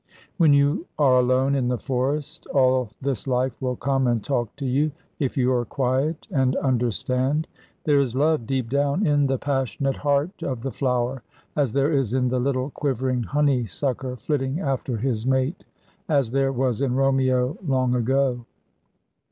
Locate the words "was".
16.51-16.81